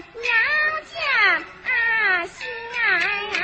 [0.00, 0.32] 娘
[0.86, 0.98] 家
[1.64, 2.84] 啊心爱
[3.38, 3.40] 啊